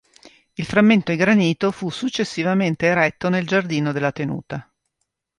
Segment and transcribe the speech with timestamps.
[0.53, 4.67] Il frammento in granito fu successivamente eretto nel giardino della tenuta.